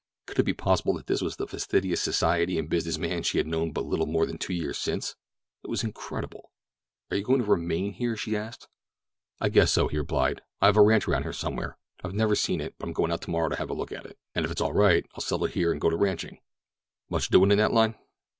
Could 0.25 0.39
it 0.39 0.43
be 0.45 0.53
possible 0.53 0.93
that 0.95 1.05
this 1.05 1.21
was 1.21 1.35
the 1.35 1.45
fastidious 1.45 2.01
society 2.01 2.57
and 2.57 2.67
business 2.67 2.97
man 2.97 3.21
she 3.21 3.37
had 3.37 3.45
known 3.45 3.71
but 3.71 3.85
little 3.85 4.07
more 4.07 4.25
than 4.25 4.39
two 4.39 4.51
years 4.51 4.79
since? 4.79 5.15
It 5.63 5.69
was 5.69 5.83
incredible. 5.83 6.51
"Are 7.11 7.17
you 7.17 7.21
going 7.23 7.37
to 7.37 7.45
remain 7.45 7.93
here?" 7.93 8.17
she 8.17 8.35
asked. 8.35 8.67
"I 9.39 9.49
guess 9.49 9.71
so," 9.71 9.87
he 9.89 9.99
replied. 9.99 10.41
"I 10.59 10.65
have 10.65 10.77
a 10.77 10.81
ranch 10.81 11.07
around 11.07 11.21
here 11.21 11.33
somewhere. 11.33 11.77
I've 12.03 12.15
never 12.15 12.33
seen 12.33 12.61
it, 12.61 12.73
but 12.79 12.87
I'm 12.87 12.93
going 12.93 13.11
out 13.11 13.21
tomorrow 13.21 13.49
to 13.49 13.55
have 13.57 13.69
a 13.69 13.75
look 13.75 13.91
at 13.91 14.07
it, 14.07 14.17
and 14.33 14.43
if 14.43 14.49
it's 14.49 14.59
all 14.59 14.73
right 14.73 15.05
I'll 15.13 15.21
settle 15.21 15.45
here 15.45 15.71
and 15.71 15.79
go 15.79 15.91
to 15.91 15.95
ranching. 15.95 16.39
Much 17.11 17.29
doing 17.29 17.51
in 17.51 17.59
that 17.59 17.71
line?" 17.71 17.93